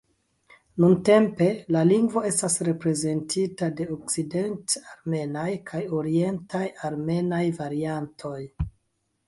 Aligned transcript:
Nuntempe, 0.83 1.49
la 1.75 1.83
lingvo 1.89 2.23
estas 2.29 2.55
reprezentita 2.69 3.69
de 3.81 3.87
okcident-armenaj 3.97 5.47
kaj 5.71 5.85
orientaj 6.01 6.65
armenaj 6.91 7.45
variantoj. 7.63 8.37